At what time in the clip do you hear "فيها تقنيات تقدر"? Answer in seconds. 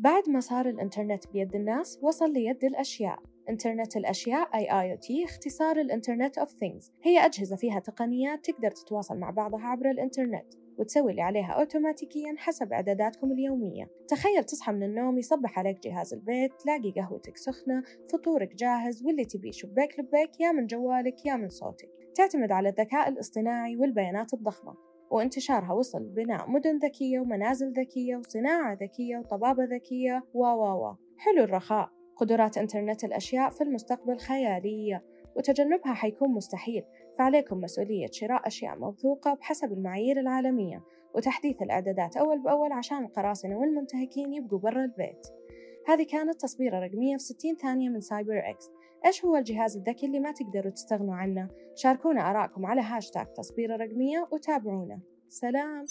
7.56-8.70